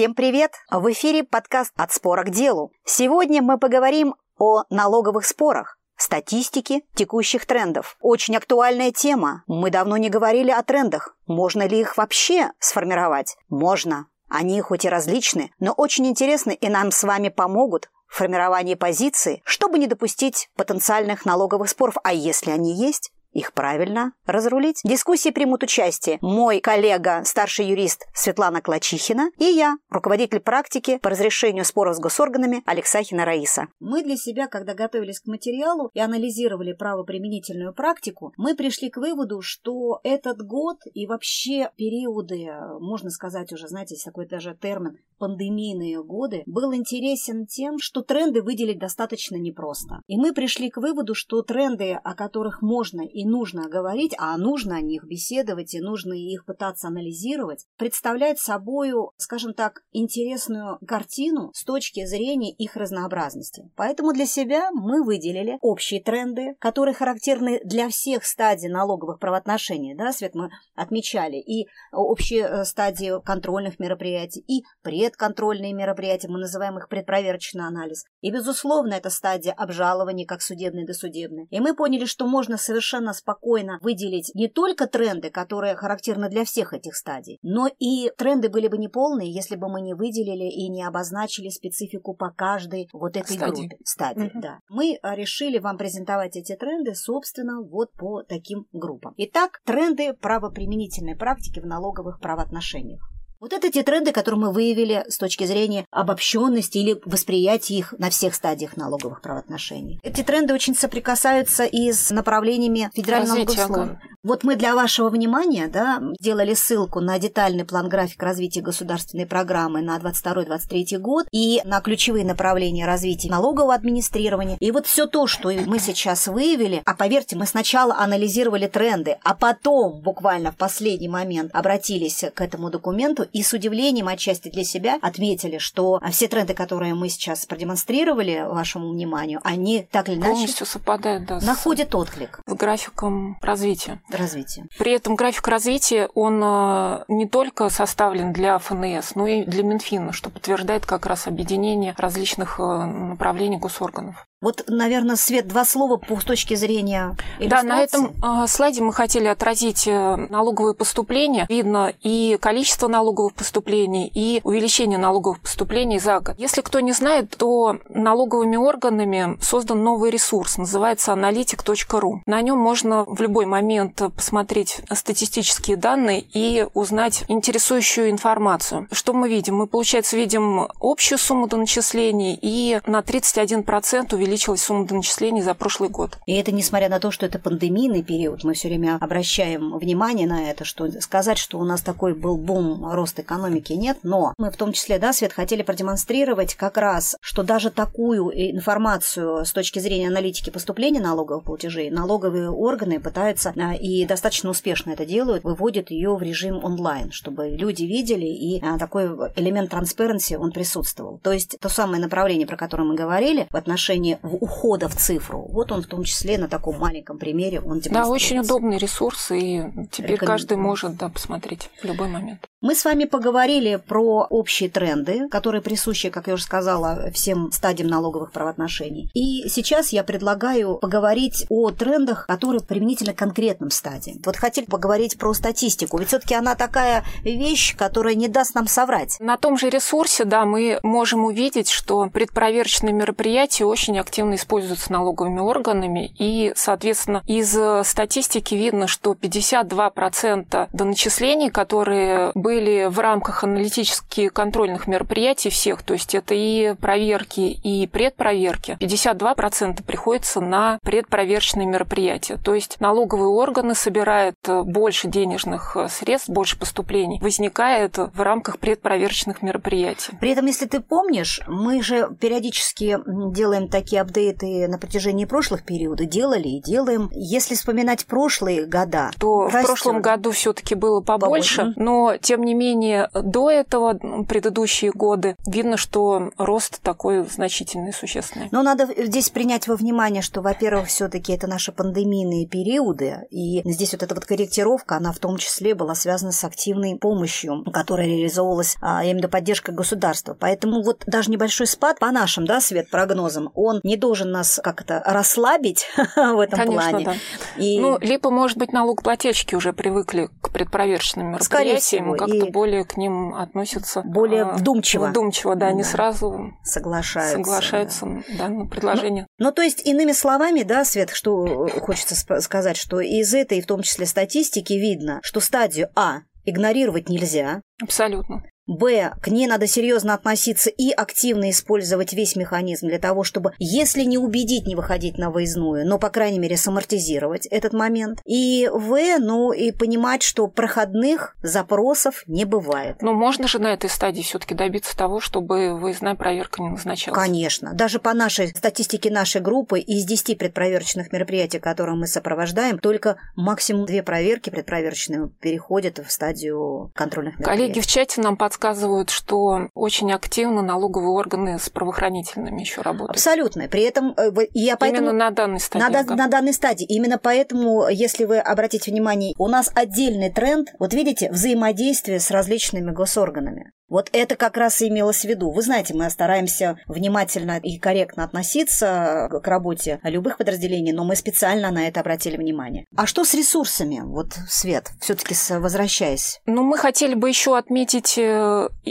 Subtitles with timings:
[0.00, 0.52] Всем привет!
[0.70, 2.72] В эфире подкаст «От спора к делу».
[2.86, 7.98] Сегодня мы поговорим о налоговых спорах, статистике текущих трендов.
[8.00, 9.44] Очень актуальная тема.
[9.46, 11.14] Мы давно не говорили о трендах.
[11.26, 13.36] Можно ли их вообще сформировать?
[13.50, 14.06] Можно.
[14.30, 19.42] Они хоть и различны, но очень интересны и нам с вами помогут в формировании позиции,
[19.44, 21.96] чтобы не допустить потенциальных налоговых споров.
[22.04, 24.80] А если они есть, их правильно разрулить.
[24.84, 31.10] В дискуссии примут участие мой коллега, старший юрист Светлана Клачихина и я, руководитель практики по
[31.10, 33.68] разрешению споров с госорганами Алексахина Раиса.
[33.80, 39.40] Мы для себя, когда готовились к материалу и анализировали правоприменительную практику, мы пришли к выводу,
[39.42, 42.48] что этот год и вообще периоды,
[42.80, 48.42] можно сказать уже, знаете, есть такой даже термин, пандемийные годы, был интересен тем, что тренды
[48.42, 50.00] выделить достаточно непросто.
[50.06, 54.76] И мы пришли к выводу, что тренды, о которых можно и нужно говорить, а нужно
[54.76, 61.64] о них беседовать и нужно их пытаться анализировать, представляет собою, скажем так, интересную картину с
[61.64, 63.70] точки зрения их разнообразности.
[63.76, 69.94] Поэтому для себя мы выделили общие тренды, которые характерны для всех стадий налоговых правоотношений.
[69.94, 76.78] Да, Свет, мы отмечали и общие э, стадии контрольных мероприятий, и предконтрольные мероприятия, мы называем
[76.78, 78.04] их предпроверочный анализ.
[78.20, 81.46] И, безусловно, это стадия обжалования как судебной досудебной.
[81.50, 86.44] И мы поняли, что можно совершенно совершенно спокойно выделить не только тренды, которые характерны для
[86.44, 90.68] всех этих стадий, но и тренды были бы неполные, если бы мы не выделили и
[90.68, 93.68] не обозначили специфику по каждой вот этой стадии.
[93.68, 93.76] группе.
[93.84, 94.40] Стадии, угу.
[94.40, 94.58] да.
[94.68, 99.14] Мы а, решили вам презентовать эти тренды, собственно, вот по таким группам.
[99.16, 103.10] Итак, тренды правоприменительной практики в налоговых правоотношениях.
[103.40, 108.10] Вот это те тренды, которые мы выявили с точки зрения обобщенности или восприятия их на
[108.10, 109.98] всех стадиях налоговых правоотношений.
[110.02, 113.98] Эти тренды очень соприкасаются и с направлениями федерального налогословия.
[114.22, 119.80] Вот мы для вашего внимания да, делали ссылку на детальный план график развития государственной программы
[119.80, 124.58] на 22-23 год и на ключевые направления развития налогового администрирования.
[124.60, 129.34] И вот все то, что мы сейчас выявили, а поверьте, мы сначала анализировали тренды, а
[129.34, 134.98] потом буквально в последний момент обратились к этому документу и с удивлением отчасти для себя
[135.02, 140.66] отметили, что все тренды, которые мы сейчас продемонстрировали вашему вниманию, они так или иначе полностью
[140.66, 144.66] совпадают да, находят отклик с графиком развития развития.
[144.78, 150.12] При этом график развития, он э, не только составлен для ФНС, но и для Минфина,
[150.12, 154.26] что подтверждает как раз объединение различных э, направлений госорганов.
[154.42, 158.94] Вот, наверное, Свет, два слова по с точки зрения Да, на этом э, слайде мы
[158.94, 161.44] хотели отразить э, налоговые поступления.
[161.50, 166.36] Видно и количество налоговых поступлений, и увеличение налоговых поступлений за год.
[166.38, 172.20] Если кто не знает, то налоговыми органами создан новый ресурс, называется analytic.ru.
[172.24, 178.88] На нем можно в любой момент посмотреть статистические данные и узнать интересующую информацию.
[178.90, 179.56] Что мы видим?
[179.56, 185.88] Мы, получается, видим общую сумму доначислений и на 31% увеличение увеличилась сумма доначислений за прошлый
[185.88, 186.18] год.
[186.24, 190.48] И это несмотря на то, что это пандемийный период, мы все время обращаем внимание на
[190.48, 194.56] это, что сказать, что у нас такой был бум рост экономики нет, но мы в
[194.56, 200.06] том числе, да, Свет, хотели продемонстрировать как раз, что даже такую информацию с точки зрения
[200.06, 206.14] аналитики поступления налоговых платежей налоговые органы пытаются а, и достаточно успешно это делают, выводят ее
[206.14, 211.18] в режим онлайн, чтобы люди видели и а, такой элемент транспаренции он присутствовал.
[211.18, 215.46] То есть то самое направление, про которое мы говорили в отношении ухода в цифру.
[215.50, 219.64] Вот он в том числе на таком маленьком примере он Да, очень удобный ресурс, и
[219.90, 222.49] теперь каждый может да, посмотреть в любой момент.
[222.62, 227.88] Мы с вами поговорили про общие тренды, которые присущи, как я уже сказала, всем стадиям
[227.88, 229.08] налоговых правоотношений.
[229.14, 234.18] И сейчас я предлагаю поговорить о трендах, которые применительно к конкретным стадиям.
[234.26, 239.16] Вот хотели поговорить про статистику, ведь все-таки она такая вещь, которая не даст нам соврать.
[239.20, 245.40] На том же ресурсе, да, мы можем увидеть, что предпроверочные мероприятия очень активно используются налоговыми
[245.40, 247.56] органами, и, соответственно, из
[247.88, 255.92] статистики видно, что 52% доначислений, которые были были в рамках аналитических контрольных мероприятий всех, то
[255.92, 262.38] есть это и проверки, и предпроверки, 52% приходится на предпроверочные мероприятия.
[262.44, 270.16] То есть налоговые органы собирают больше денежных средств, больше поступлений, возникает в рамках предпроверочных мероприятий.
[270.18, 272.98] При этом, если ты помнишь, мы же периодически
[273.32, 277.10] делаем такие апдейты на протяжении прошлых периодов, делали и делаем.
[277.12, 279.62] Если вспоминать прошлые года, то растет.
[279.62, 284.92] в прошлом году все-таки было побольше, побольше, но тем тем не менее, до этого, предыдущие
[284.92, 288.48] годы, видно, что рост такой значительный, существенный.
[288.50, 293.60] Но надо здесь принять во внимание, что, во-первых, все таки это наши пандемийные периоды, и
[293.70, 298.06] здесь вот эта вот корректировка, она в том числе была связана с активной помощью, которая
[298.06, 300.34] реализовывалась, а, именно поддержкой государства.
[300.38, 305.02] Поэтому вот даже небольшой спад по нашим, да, Свет, прогнозам, он не должен нас как-то
[305.04, 307.04] расслабить в этом Конечно, плане.
[307.04, 307.14] Да.
[307.62, 307.78] И...
[307.78, 314.02] Ну, либо, может быть, налогоплательщики уже привыкли к предпроверочным мероприятиям, как-то более к ним относятся.
[314.02, 315.08] Более а, вдумчиво.
[315.08, 315.72] Вдумчиво, да, да.
[315.72, 318.22] не сразу соглашаются, соглашаются да.
[318.38, 319.26] Да, на предложение.
[319.38, 323.66] Ну, ну, то есть, иными словами, да, Свет, что хочется сказать, что из этой, в
[323.66, 327.62] том числе статистики, видно, что стадию А игнорировать нельзя.
[327.82, 328.42] Абсолютно.
[328.70, 329.12] Б.
[329.20, 334.16] К ней надо серьезно относиться и активно использовать весь механизм для того, чтобы, если не
[334.16, 338.20] убедить не выходить на выездную, но, по крайней мере, самортизировать этот момент.
[338.24, 339.18] И В.
[339.18, 343.02] Ну, и понимать, что проходных запросов не бывает.
[343.02, 347.18] Но можно же на этой стадии все таки добиться того, чтобы выездная проверка не назначалась?
[347.18, 347.74] Конечно.
[347.74, 353.84] Даже по нашей статистике нашей группы из 10 предпроверочных мероприятий, которые мы сопровождаем, только максимум
[353.86, 357.62] две проверки предпроверочные переходят в стадию контрольных мероприятий.
[357.62, 363.10] Коллеги в чате нам подсказывают, подсказывают, что очень активно налоговые органы с правоохранительными еще работают.
[363.10, 363.68] Абсолютно.
[363.68, 365.08] При этом э, я поэтому...
[365.08, 365.82] Именно на данной стадии.
[365.82, 366.14] На, да.
[366.14, 366.84] на данной стадии.
[366.84, 372.90] Именно поэтому, если вы обратите внимание, у нас отдельный тренд, вот видите, взаимодействие с различными
[372.90, 373.72] госорганами.
[373.90, 375.50] Вот это как раз и имелось в виду.
[375.50, 381.72] Вы знаете, мы стараемся внимательно и корректно относиться к работе любых подразделений, но мы специально
[381.72, 382.86] на это обратили внимание.
[382.96, 384.00] А что с ресурсами?
[384.04, 386.40] Вот, Свет, все-таки возвращаясь.
[386.46, 388.39] Ну, мы хотели бы еще отметить э,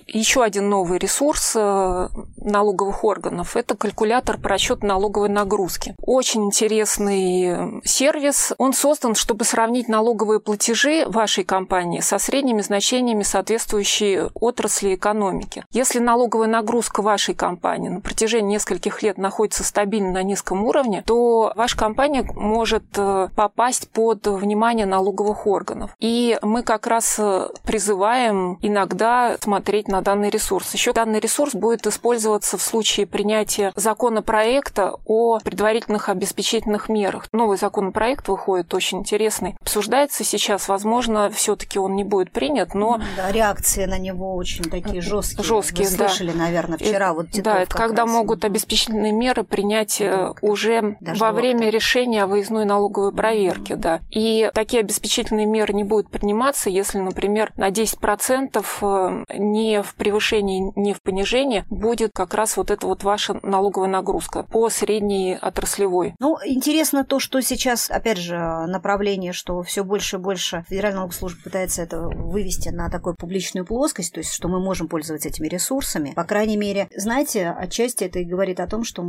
[0.08, 3.56] еще один новый ресурс э, налоговых органов.
[3.56, 5.96] Это калькулятор по расчету налоговой нагрузки.
[6.02, 8.54] Очень интересный сервис.
[8.58, 15.66] Он создан, чтобы сравнить налоговые платежи вашей компании со средними значениями соответствующей отрасли экономики.
[15.72, 21.54] Если налоговая нагрузка вашей компании на протяжении нескольких лет находится стабильно на низком уровне, то
[21.56, 25.92] ваша компания может э, попасть под внимание налоговых органов.
[26.00, 30.74] И мы как раз э, призываем иногда смотреть на данный ресурс.
[30.74, 37.28] Еще данный ресурс будет использоваться в случае принятия законопроекта о предварительных обеспечительных мерах.
[37.34, 39.56] Новый законопроект выходит очень интересный.
[39.62, 43.00] Обсуждается сейчас, возможно, все-таки он не будет принят, но...
[43.16, 45.44] Да, реакции на него очень такие жесткие.
[45.44, 46.40] Жесткие, Вы слышали, да.
[46.40, 48.12] наверное, вчера вот Титов Да, это когда раз.
[48.12, 50.02] могут обеспечительные меры принять.
[50.02, 53.78] Э, уже Даже во время вот решения о выездной налоговой проверке, mm-hmm.
[53.78, 54.00] да.
[54.10, 60.72] И такие обеспечительные меры не будут приниматься, если, например, на 10% э, не в превышении,
[60.76, 66.16] не в понижении будет как раз вот эта вот ваша налоговая нагрузка по средней отраслевой.
[66.20, 71.44] Ну, интересно то, что сейчас, опять же, направление, что все больше и больше Федеральная налогослужба
[71.44, 76.14] пытается это вывести на такую публичную плоскость, то есть что мы можем пользоваться этими ресурсами.
[76.16, 79.04] По крайней мере, знаете, отчасти это и говорит о том, что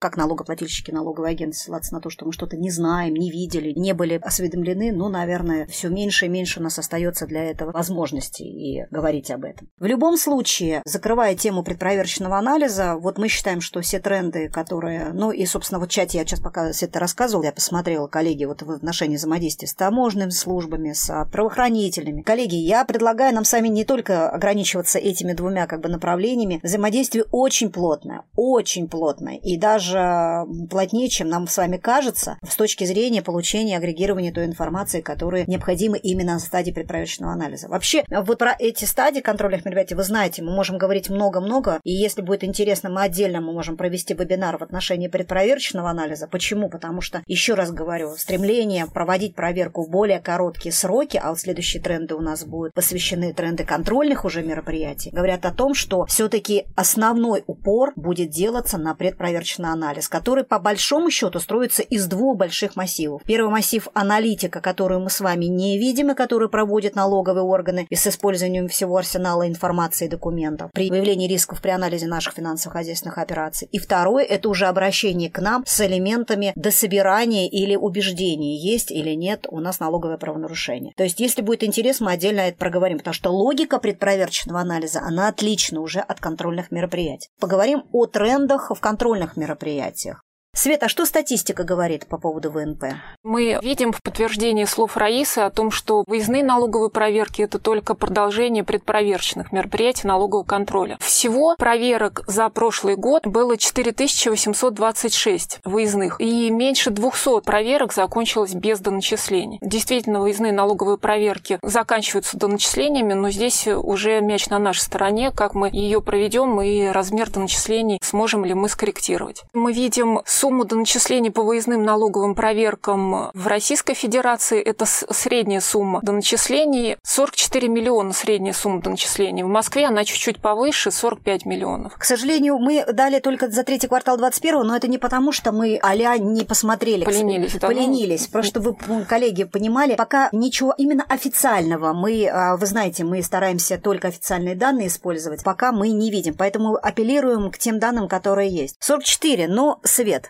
[0.00, 3.92] как налогоплательщики, налоговые агенты ссылаться на то, что мы что-то не знаем, не видели, не
[3.92, 8.84] были осведомлены, ну, наверное, все меньше и меньше у нас остается для этого возможности и
[8.90, 9.49] говорить об этом.
[9.78, 15.30] В любом случае, закрывая тему предпроверочного анализа, вот мы считаем, что все тренды, которые, ну
[15.30, 18.62] и, собственно, вот в чате я сейчас пока все это рассказывала, я посмотрела, коллеги, вот
[18.62, 22.22] в отношении взаимодействия с таможенными службами, с правоохранителями.
[22.22, 26.60] Коллеги, я предлагаю нам сами не только ограничиваться этими двумя как бы направлениями.
[26.62, 29.36] Взаимодействие очень плотное, очень плотное.
[29.36, 35.00] И даже плотнее, чем нам с вами кажется, с точки зрения получения агрегирования той информации,
[35.00, 37.68] которая необходима именно на стадии предпроверочного анализа.
[37.68, 42.20] Вообще, вот про эти стадии контрольных мероприятий вы знаете, мы можем говорить много-много, и если
[42.20, 46.28] будет интересно, мы отдельно мы можем провести вебинар в отношении предпроверочного анализа.
[46.30, 46.68] Почему?
[46.68, 51.82] Потому что, еще раз говорю, стремление проводить проверку в более короткие сроки, а вот следующие
[51.82, 57.42] тренды у нас будут посвящены тренды контрольных уже мероприятий, говорят о том, что все-таки основной
[57.46, 63.22] упор будет делаться на предпроверочный анализ, который по большому счету строится из двух больших массивов.
[63.24, 67.94] Первый массив– аналитика, которую мы с вами не видим и которую проводят налоговые органы и
[67.94, 73.68] с использованием всего арсенала информации и документов при выявлении рисков при анализе наших финансово-хозяйственных операций.
[73.72, 79.46] И второе– это уже обращение к нам с элементами дособирания или убеждения, есть или нет
[79.50, 80.92] у нас налоговое правонарушение.
[80.96, 85.28] То есть, если будет интерес, мы отдельно это проговорим, потому что логика предпроверочного анализа, она
[85.28, 87.28] отлична уже от контрольных мероприятий.
[87.40, 90.22] Поговорим о трендах в контрольных мероприятиях.
[90.52, 92.86] Света, а что статистика говорит по поводу ВНП?
[93.22, 98.64] Мы видим в подтверждении слов Раисы о том, что выездные налоговые проверки– это только продолжение
[98.64, 100.98] предпроверочных мероприятий налогового контроля.
[101.00, 109.60] Всего проверок за прошлый год было 4826 выездных, и меньше 200 проверок закончилось без доначислений.
[109.62, 115.70] Действительно, выездные налоговые проверки заканчиваются доначислениями, но здесь уже мяч на нашей стороне, как мы
[115.70, 119.44] ее проведем и размер доначислений сможем ли мы скорректировать.
[119.54, 124.58] Мы видим сумму доначислений по выездным налоговым проверкам в Российской Федерации.
[124.62, 126.96] Это средняя сумма доначислений.
[127.02, 129.42] 44 миллиона средняя сумма доначислений.
[129.42, 131.94] В Москве она чуть-чуть повыше, 45 миллионов.
[131.94, 135.78] К сожалению, мы дали только за третий квартал 21 но это не потому, что мы
[135.82, 137.04] а не посмотрели.
[137.04, 137.54] Поленились.
[137.54, 138.22] Да, Поленились.
[138.22, 138.32] Ну...
[138.32, 144.08] Просто вы, коллеги, понимали, пока ничего именно официального мы, а, вы знаете, мы стараемся только
[144.08, 146.32] официальные данные использовать, пока мы не видим.
[146.34, 148.76] Поэтому апеллируем к тем данным, которые есть.
[148.80, 150.29] 44, но свет.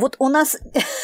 [0.00, 0.56] Вот у нас,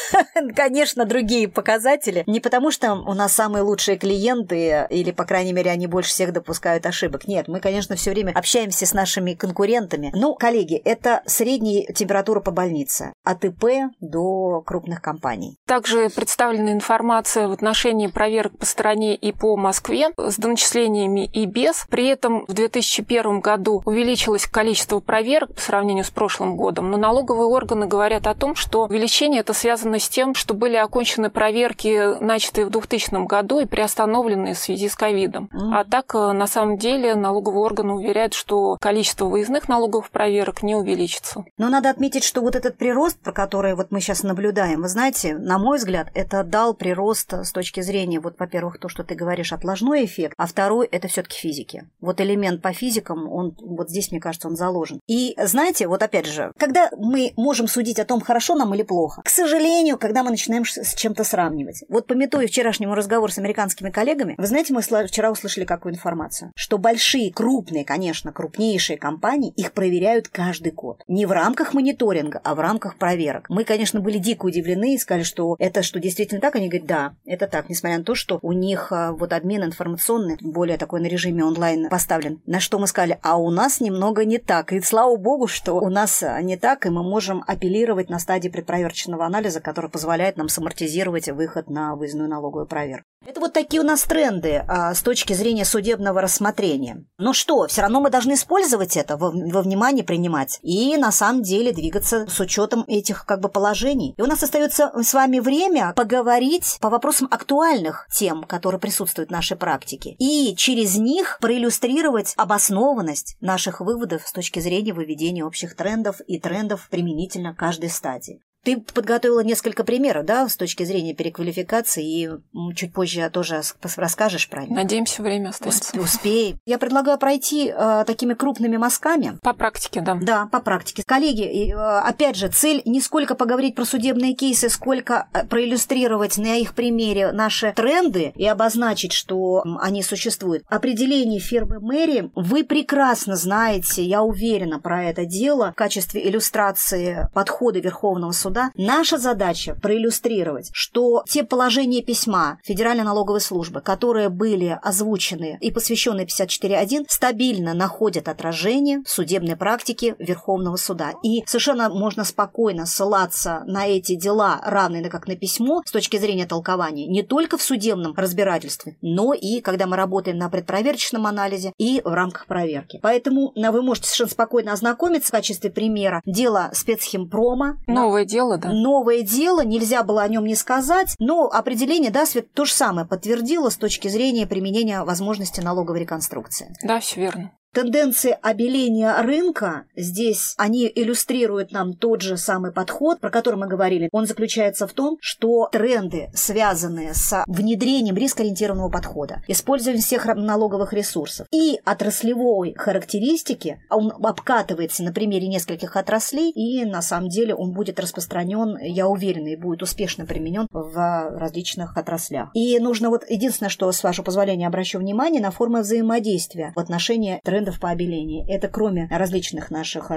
[0.55, 2.23] конечно, другие показатели.
[2.25, 6.33] Не потому, что у нас самые лучшие клиенты, или, по крайней мере, они больше всех
[6.33, 7.27] допускают ошибок.
[7.27, 10.11] Нет, мы, конечно, все время общаемся с нашими конкурентами.
[10.15, 13.13] Ну, коллеги, это средняя температура по больнице.
[13.23, 15.57] От ИП до крупных компаний.
[15.67, 21.85] Также представлена информация в отношении проверок по стране и по Москве с доначислениями и без.
[21.87, 27.47] При этом в 2001 году увеличилось количество проверок по сравнению с прошлым годом, но налоговые
[27.47, 32.65] органы говорят о том, что увеличение это связано с тем, что были окончены проверки, начатые
[32.65, 35.49] в 2000 году и приостановленные в связи с ковидом.
[35.53, 35.71] Mm.
[35.73, 40.75] А так, э, на самом деле, налоговые органы уверяют, что количество выездных налоговых проверок не
[40.75, 41.45] увеличится.
[41.57, 45.35] Но надо отметить, что вот этот прирост, про который вот мы сейчас наблюдаем, вы знаете,
[45.35, 49.53] на мой взгляд, это дал прирост с точки зрения, вот, во-первых, то, что ты говоришь,
[49.53, 51.87] отложной эффект, а второй– это все таки физики.
[52.01, 54.99] Вот элемент по физикам, он вот здесь, мне кажется, он заложен.
[55.07, 59.21] И знаете, вот опять же, когда мы можем судить о том, хорошо нам или плохо,
[59.23, 61.83] к сожалению, когда мы начинаем с чем-то сравнивать.
[61.89, 66.51] Вот пометуя вчерашнему разговор с американскими коллегами, вы знаете, мы вчера услышали какую информацию?
[66.55, 71.03] Что большие, крупные, конечно, крупнейшие компании, их проверяют каждый год.
[71.07, 73.45] Не в рамках мониторинга, а в рамках проверок.
[73.49, 76.55] Мы, конечно, были дико удивлены и сказали, что это что, действительно так?
[76.55, 80.37] Они говорят, да, это так, несмотря на то, что у них а, вот обмен информационный,
[80.41, 82.41] более такой на режиме онлайн поставлен.
[82.45, 84.73] На что мы сказали, а у нас немного не так.
[84.73, 88.49] И слава богу, что у нас а, не так, и мы можем апеллировать на стадии
[88.57, 93.05] предпроверочного анализа, который позволяет нам самортизировать выход на выездную налоговую проверку.
[93.25, 97.05] Это вот такие у нас тренды а, с точки зрения судебного рассмотрения.
[97.19, 101.43] Но что, все равно мы должны использовать это, во, во внимание принимать и на самом
[101.43, 104.15] деле двигаться с учетом этих как бы положений.
[104.17, 109.33] И у нас остается с вами время поговорить по вопросам актуальных тем, которые присутствуют в
[109.33, 116.21] нашей практике, и через них проиллюстрировать обоснованность наших выводов с точки зрения выведения общих трендов
[116.27, 118.41] и трендов применительно к каждой стадии.
[118.67, 122.29] Ты подготовила несколько примеров, да, с точки зрения переквалификации, и
[122.75, 123.61] чуть позже тоже
[123.95, 124.71] расскажешь про них.
[124.71, 125.97] Надеемся, время остается.
[125.97, 126.59] Успеем.
[126.65, 129.39] Я предлагаю пройти э, такими крупными мазками.
[129.41, 130.15] По практике, да.
[130.21, 131.03] Да, по практике.
[131.07, 136.57] Коллеги, э, опять же, цель не сколько поговорить про судебные кейсы, сколько э, проиллюстрировать на
[136.57, 140.65] их примере наши тренды и обозначить, что они существуют.
[140.67, 147.79] Определение фирмы Мэри вы прекрасно знаете, я уверена, про это дело в качестве иллюстрации подхода
[147.79, 154.79] Верховного суда суда, наша задача проиллюстрировать, что те положения письма Федеральной налоговой службы, которые были
[154.81, 161.13] озвучены и посвящены 54.1, стабильно находят отражение в судебной практике Верховного суда.
[161.23, 166.45] И совершенно можно спокойно ссылаться на эти дела, равные как на письмо, с точки зрения
[166.45, 172.01] толкования, не только в судебном разбирательстве, но и когда мы работаем на предпроверочном анализе и
[172.03, 172.99] в рамках проверки.
[173.01, 177.77] Поэтому вы можете совершенно спокойно ознакомиться в качестве примера дело спецхимпрома.
[177.85, 178.71] Новое дело дело, да?
[178.71, 183.07] Новое дело, нельзя было о нем не сказать, но определение, да, Свет то же самое
[183.07, 186.73] подтвердило с точки зрения применения возможности налоговой реконструкции.
[186.83, 187.51] Да, все верно.
[187.77, 194.09] Тенденции обеления рынка здесь, они иллюстрируют нам тот же самый подход, про который мы говорили.
[194.11, 201.45] Он заключается в том, что тренды, связанные с внедрением рискоориентированного подхода, использованием всех налоговых ресурсов
[201.51, 207.99] и отраслевой характеристики, он обкатывается на примере нескольких отраслей, и на самом деле он будет
[207.99, 212.49] распространен, я уверена, и будет успешно применен в различных отраслях.
[212.55, 217.39] И нужно вот единственное, что, с вашего позволения, обращу внимание на формы взаимодействия в отношении
[217.43, 218.45] трендов трендов по обелению.
[218.47, 220.15] Это кроме различных наших э,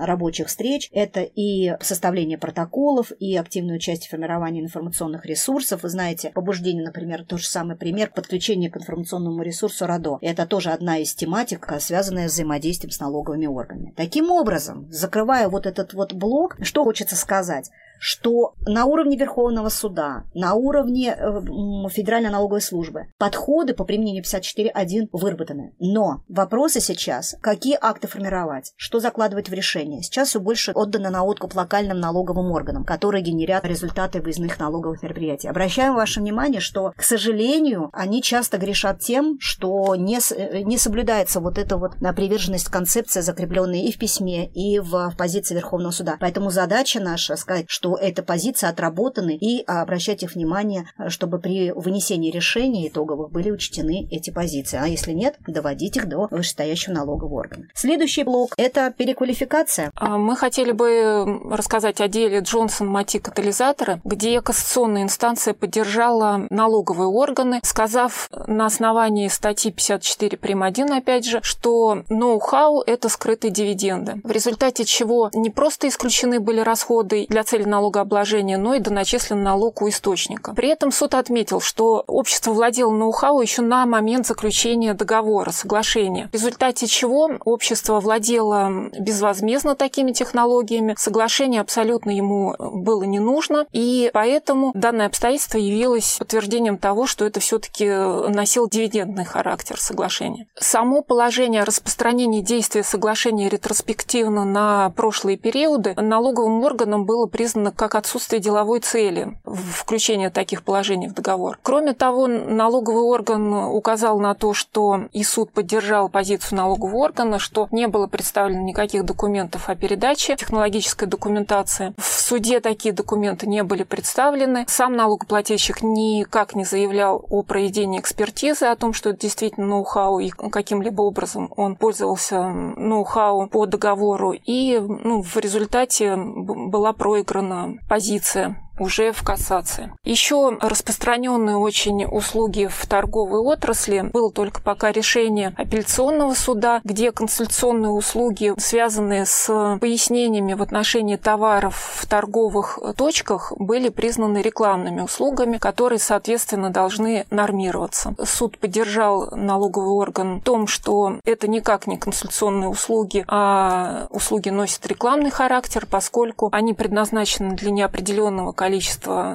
[0.00, 5.82] рабочих встреч, это и составление протоколов, и активное участие в формировании информационных ресурсов.
[5.82, 10.18] Вы знаете, побуждение, например, тот же самый пример подключения к информационному ресурсу РАДО.
[10.20, 13.92] Это тоже одна из тематик, связанная с взаимодействием с налоговыми органами.
[13.96, 17.70] Таким образом, закрывая вот этот вот блок, что хочется сказать?
[18.02, 21.40] Что на уровне Верховного суда, на уровне э,
[21.88, 25.72] Федеральной налоговой службы подходы по применению 54.1 выработаны.
[25.78, 30.02] Но вопросы сейчас, какие акты формировать, что закладывать в решение.
[30.02, 35.46] Сейчас все больше отдано на откуп локальным налоговым органам, которые генерят результаты выездных налоговых мероприятий.
[35.46, 41.38] Обращаем ваше внимание, что, к сожалению, они часто грешат тем, что не, э, не соблюдается
[41.38, 46.16] вот эта вот приверженность концепции, закрепленная и в письме, и в позиции Верховного суда.
[46.18, 52.30] Поэтому задача наша сказать, что эта позиция отработаны и обращать их внимание, чтобы при вынесении
[52.30, 54.78] решений итоговых были учтены эти позиции.
[54.80, 57.66] А если нет, доводить их до вышестоящего налогового органа.
[57.74, 59.90] Следующий блок– это переквалификация.
[59.94, 67.08] А мы хотели бы рассказать о деле Джонсон Мати катализаторы, где кассационная инстанция поддержала налоговые
[67.08, 70.62] органы, сказав на основании статьи 54 прим.
[70.62, 76.60] 1, опять же, что ноу-хау– это скрытые дивиденды, в результате чего не просто исключены были
[76.60, 80.52] расходы для цели налогообложения, но и доначислен налог у источника.
[80.54, 86.34] При этом суд отметил, что общество владело ноу-хау еще на момент заключения договора, соглашения, в
[86.34, 94.72] результате чего общество владело безвозмездно такими технологиями, соглашение абсолютно ему было не нужно, и поэтому
[94.74, 100.46] данное обстоятельство явилось подтверждением того, что это все-таки носил дивидендный характер соглашения.
[100.58, 107.94] Само положение о распространении действия соглашения ретроспективно на прошлые периоды налоговым органам было признано как
[107.94, 111.58] отсутствие деловой цели включения таких положений в договор.
[111.62, 117.68] Кроме того, налоговый орган указал на то, что и суд поддержал позицию налогового органа, что
[117.70, 121.94] не было представлено никаких документов о передаче технологической документации.
[121.98, 124.64] В суде такие документы не были представлены.
[124.68, 130.30] Сам налогоплательщик никак не заявлял о проведении экспертизы, о том, что это действительно ноу-хау и
[130.30, 134.32] каким-либо образом он пользовался ноу-хау по договору.
[134.32, 137.51] И ну, в результате была проиграна
[137.88, 139.92] позиция уже в кассации.
[140.04, 147.90] Еще распространенные очень услуги в торговой отрасли было только пока решение апелляционного суда, где консультационные
[147.90, 155.98] услуги, связанные с пояснениями в отношении товаров в торговых точках, были признаны рекламными услугами, которые,
[155.98, 158.14] соответственно, должны нормироваться.
[158.24, 164.86] Суд поддержал налоговый орган в том, что это никак не консультационные услуги, а услуги носят
[164.86, 168.71] рекламный характер, поскольку они предназначены для неопределенного количества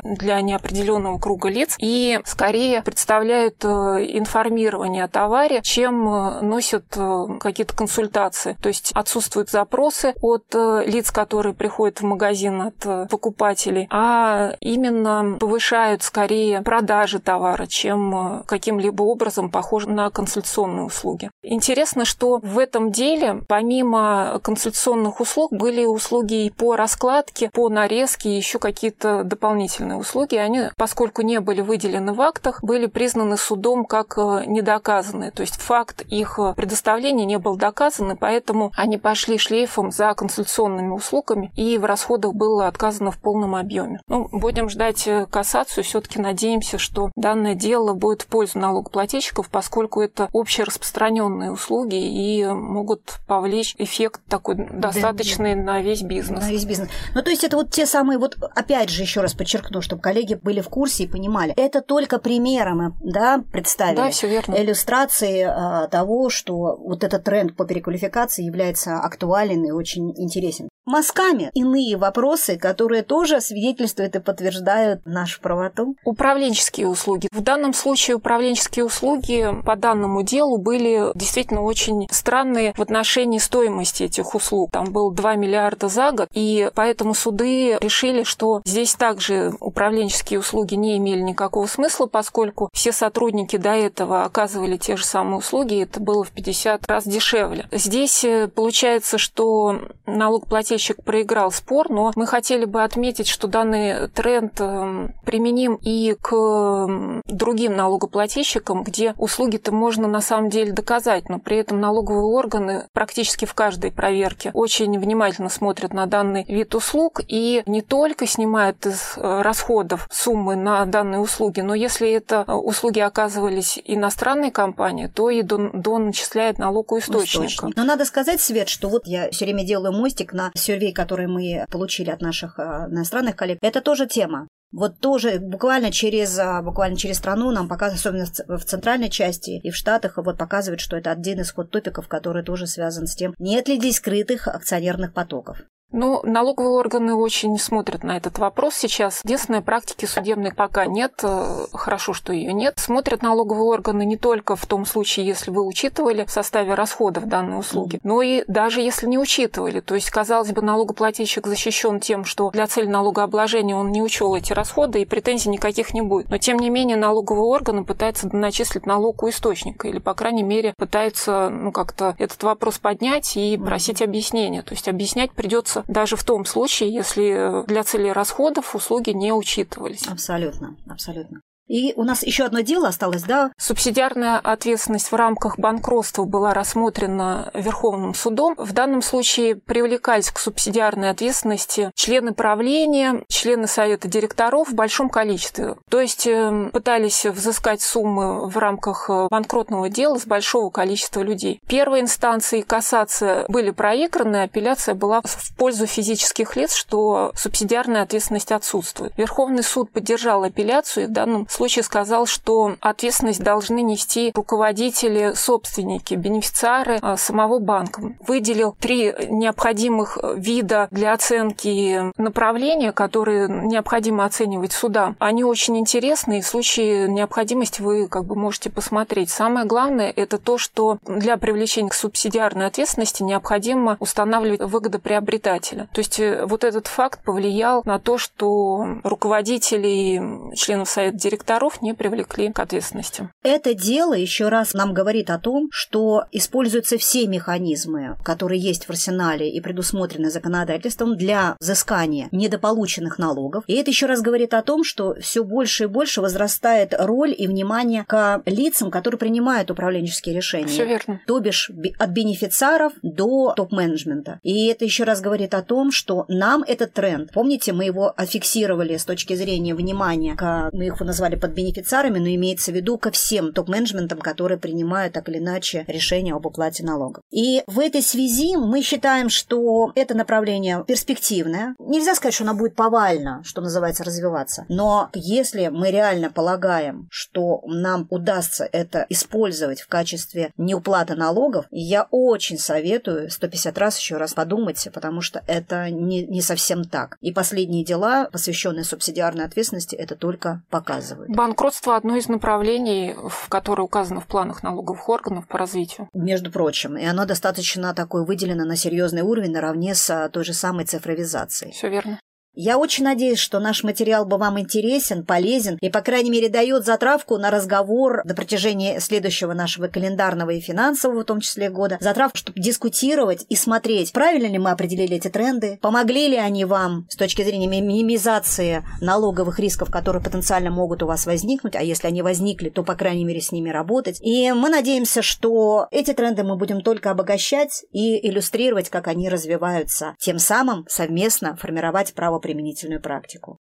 [0.03, 7.25] для неопределенного круга лиц и скорее представляют э, информирование о товаре, чем э, носят э,
[7.39, 8.57] какие-то консультации.
[8.61, 16.03] То есть отсутствуют запросы от лиц, которые приходят в магазин от покупателей, а именно повышают
[16.03, 21.29] скорее продажи товара, чем каким-либо образом похожи на консультационные услуги.
[21.43, 28.35] Интересно, что в этом деле помимо консультационных услуг были услуги и по раскладке, по нарезке,
[28.35, 34.17] еще какие-то дополнительные услуги, они, поскольку не были выделены в актах, были признаны судом как
[34.17, 35.31] э, недоказанные.
[35.31, 40.13] То есть факт их э, предоставления не был доказан, и поэтому они пошли шлейфом за
[40.13, 43.99] консультационными услугами, и в расходах было отказано в полном объеме.
[44.07, 50.01] Ну, будем ждать э, кассацию, все-таки надеемся, что данное дело будет в пользу налогоплательщиков, поскольку
[50.01, 56.41] это общераспространенные услуги и могут повлечь эффект такой достаточный да, на весь бизнес.
[56.41, 56.89] На весь бизнес.
[57.13, 60.35] Ну, то есть это вот те самые, вот опять же, еще раз подчеркну, чтобы коллеги
[60.35, 61.53] были в курсе и понимали.
[61.55, 63.95] Это только примеры мы да, представили.
[63.95, 64.53] Да, все верно.
[64.55, 71.51] Иллюстрации а, того, что вот этот тренд по переквалификации является актуален и очень интересен мазками
[71.53, 75.95] иные вопросы, которые тоже свидетельствуют и подтверждают нашу правоту.
[76.03, 77.27] Управленческие услуги.
[77.31, 84.03] В данном случае управленческие услуги по данному делу были действительно очень странные в отношении стоимости
[84.03, 84.71] этих услуг.
[84.71, 90.75] Там был 2 миллиарда за год, и поэтому суды решили, что здесь также управленческие услуги
[90.75, 95.83] не имели никакого смысла, поскольку все сотрудники до этого оказывали те же самые услуги, и
[95.83, 97.67] это было в 50 раз дешевле.
[97.71, 104.07] Здесь э, получается, что налогоплательщик заказчик проиграл спор, но мы хотели бы отметить, что данный
[104.09, 111.29] тренд эм, применим и к эм, другим налогоплательщикам, где услуги-то можно на самом деле доказать,
[111.29, 116.75] но при этом налоговые органы практически в каждой проверке очень внимательно смотрят на данный вид
[116.75, 122.45] услуг и не только снимают из э, расходов суммы на данные услуги, но если это
[122.47, 127.45] э, услуги оказывались иностранной компании, то и доначисляет налог у источника.
[127.47, 127.75] Источник.
[127.75, 131.65] Но надо сказать, Свет, что вот я все время делаю мостик на сюрвей, который мы
[131.71, 134.47] получили от наших э, иностранных коллег, это тоже тема.
[134.71, 139.71] Вот тоже буквально через, а, буквально через страну нам показывают, особенно в центральной части и
[139.71, 143.69] в Штатах, вот показывают, что это один из ход-топиков, который тоже связан с тем, нет
[143.69, 145.59] ли здесь скрытых акционерных потоков.
[145.93, 149.21] Ну, налоговые органы очень смотрят на этот вопрос сейчас.
[149.23, 151.13] Единственной практики судебной пока нет.
[151.23, 152.73] Э, хорошо, что ее нет.
[152.77, 157.59] Смотрят налоговые органы не только в том случае, если вы учитывали в составе расходов данной
[157.59, 159.79] услуги, но и даже если не учитывали.
[159.79, 164.51] То есть, казалось бы, налогоплательщик защищен тем, что для цели налогообложения он не учел эти
[164.51, 166.29] расходы, и претензий никаких не будет.
[166.29, 170.73] Но, тем не менее, налоговые органы пытаются начислить налог у источника, или, по крайней мере,
[170.77, 174.63] пытаются ну, как-то этот вопрос поднять и просить объяснения.
[174.63, 179.31] То есть, объяснять придется обойдется даже в том случае, если для целей расходов услуги не
[179.33, 180.07] учитывались.
[180.07, 181.41] Абсолютно, абсолютно.
[181.67, 183.51] И у нас еще одно дело осталось, да?
[183.57, 188.55] Субсидиарная ответственность в рамках банкротства была рассмотрена Верховным судом.
[188.57, 195.75] В данном случае привлекались к субсидиарной ответственности члены правления, члены совета директоров в большом количестве.
[195.89, 201.61] То есть э, пытались взыскать суммы в рамках э, банкротного дела с большого количества людей.
[201.67, 209.13] Первые инстанции кассация были проиграны, апелляция была в пользу физических лиц, что субсидиарная ответственность отсутствует.
[209.17, 216.13] Верховный суд поддержал апелляцию и в данном случае сказал, что ответственность должны нести руководители, собственники,
[216.13, 218.15] бенефициары а, самого банка.
[218.25, 225.15] Выделил три необходимых вида для оценки направления, которые необходимо оценивать судам.
[225.19, 229.31] Они очень интересны, и в случае необходимости вы как бы можете посмотреть.
[229.31, 235.89] Самое главное– это то, что для привлечения к субсидиарной ответственности необходимо устанавливать выгодоприобретателя.
[235.91, 241.81] То есть э, вот этот факт повлиял на то, что руководители, членов совета директоров директоров
[241.81, 243.29] не привлекли к ответственности.
[243.41, 248.89] Это дело еще раз нам говорит о том, что используются все механизмы, которые есть в
[248.89, 253.63] арсенале и предусмотрены законодательством для взыскания недополученных налогов.
[253.67, 257.47] И это еще раз говорит о том, что все больше и больше возрастает роль и
[257.47, 260.67] внимание к лицам, которые принимают управленческие решения.
[260.67, 261.21] Все верно.
[261.27, 264.39] То бишь от бенефициаров до топ-менеджмента.
[264.43, 268.97] И это еще раз говорит о том, что нам этот тренд, помните, мы его аффиксировали
[268.97, 273.11] с точки зрения внимания, к, мы их назвали под бенефициарами, но имеется в виду ко
[273.11, 277.23] всем топ-менеджментам, которые принимают так или иначе решения об уплате налогов.
[277.31, 281.75] И в этой связи мы считаем, что это направление перспективное.
[281.79, 284.65] Нельзя сказать, что оно будет повально, что называется, развиваться.
[284.69, 292.07] Но если мы реально полагаем, что нам удастся это использовать в качестве неуплаты налогов, я
[292.11, 297.17] очень советую 150 раз еще раз подумать, потому что это не, не совсем так.
[297.21, 301.26] И последние дела, посвященные субсидиарной ответственности, это только показывают.
[301.27, 306.09] Банкротство– одно из направлений, в которое указано в планах налоговых органов по развитию.
[306.13, 306.97] Между прочим.
[306.97, 311.73] И оно достаточно такое выделено на серьезный уровень наравне с той же самой цифровизацией.
[311.73, 312.19] Все верно.
[312.59, 316.85] Я очень надеюсь, что наш материал был вам интересен, полезен и, по крайней мере, дает
[316.85, 321.99] затравку на разговор на протяжении следующего нашего календарного и финансового, в том числе, года.
[322.01, 327.05] Затравку, чтобы дискутировать и смотреть, правильно ли мы определили эти тренды, помогли ли они вам
[327.09, 332.23] с точки зрения минимизации налоговых рисков, которые потенциально могут у вас возникнуть, а если они
[332.23, 334.17] возникли, то, по крайней мере, с ними работать.
[334.21, 340.15] И мы надеемся, что эти тренды мы будем только обогащать и иллюстрировать, как они развиваются,
[340.17, 343.59] тем самым совместно формировать право применительную практику.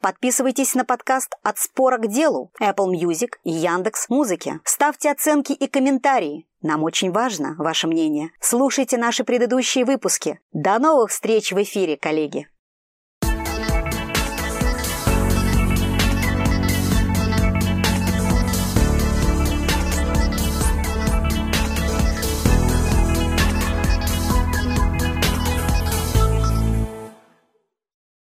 [0.00, 4.60] Подписывайтесь на подкаст «От спора к делу» Apple Music и Яндекс Музыки.
[4.64, 6.46] Ставьте оценки и комментарии.
[6.62, 8.30] Нам очень важно ваше мнение.
[8.40, 10.40] Слушайте наши предыдущие выпуски.
[10.52, 12.48] До новых встреч в эфире, коллеги!